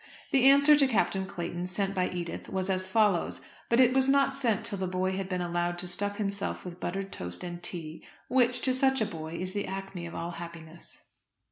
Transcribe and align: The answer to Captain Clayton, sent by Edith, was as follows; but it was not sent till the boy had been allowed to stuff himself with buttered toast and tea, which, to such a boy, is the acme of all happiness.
The 0.31 0.49
answer 0.49 0.75
to 0.77 0.87
Captain 0.87 1.27
Clayton, 1.27 1.67
sent 1.67 1.93
by 1.93 2.09
Edith, 2.09 2.49
was 2.49 2.71
as 2.71 2.87
follows; 2.87 3.39
but 3.69 3.79
it 3.79 3.93
was 3.93 4.09
not 4.09 4.35
sent 4.35 4.65
till 4.65 4.79
the 4.79 4.87
boy 4.87 5.11
had 5.11 5.29
been 5.29 5.41
allowed 5.43 5.77
to 5.77 5.87
stuff 5.87 6.17
himself 6.17 6.65
with 6.65 6.79
buttered 6.79 7.11
toast 7.11 7.43
and 7.43 7.61
tea, 7.61 8.03
which, 8.27 8.61
to 8.61 8.73
such 8.73 8.99
a 9.01 9.05
boy, 9.05 9.35
is 9.35 9.53
the 9.53 9.67
acme 9.67 10.07
of 10.07 10.15
all 10.15 10.31
happiness. 10.31 11.03